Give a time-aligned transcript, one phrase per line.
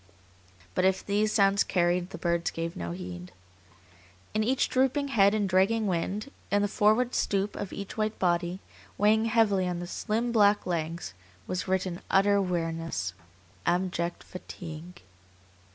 [0.73, 3.31] But if these sounds carried, the birds gave no heed.
[4.33, 8.61] In each drooping head and dragging wing, in the forward stoop of each white body,
[8.97, 11.13] weighing heavily on the slim, black legs,
[11.45, 13.13] was written utter weariness,
[13.67, 15.03] abject fatigue.